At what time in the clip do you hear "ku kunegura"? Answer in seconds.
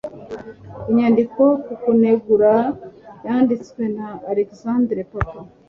1.63-2.53